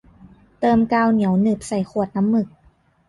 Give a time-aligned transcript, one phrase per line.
[0.59, 2.47] เติมกาวเหนียวหนึบใส่ขวดน้ำหมึก